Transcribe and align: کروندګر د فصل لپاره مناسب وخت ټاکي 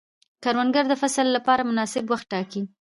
کروندګر 0.43 0.85
د 0.89 0.93
فصل 1.01 1.27
لپاره 1.35 1.67
مناسب 1.69 2.03
وخت 2.11 2.27
ټاکي 2.31 2.61